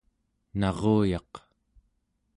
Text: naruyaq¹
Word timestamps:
naruyaq¹ 0.59 1.31